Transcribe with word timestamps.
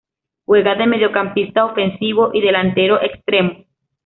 Juega 0.45 0.73
de 0.73 0.87
mediocampista 0.87 1.63
ofensivo 1.63 2.31
y 2.33 2.41
delantero 2.41 2.99
extremo. 3.03 3.65